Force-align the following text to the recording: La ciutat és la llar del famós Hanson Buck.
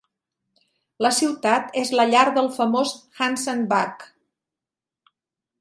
La 1.05 1.11
ciutat 1.17 1.77
és 1.83 1.93
la 1.99 2.07
llar 2.13 2.25
del 2.39 2.49
famós 2.57 2.97
Hanson 3.27 3.65
Buck. 3.75 4.11